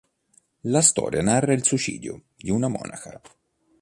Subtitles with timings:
[0.61, 3.21] La storia narra il suicidio di una monaca.